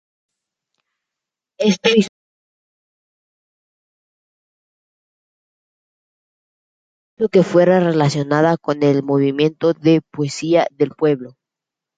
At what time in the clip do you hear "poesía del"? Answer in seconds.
10.11-10.89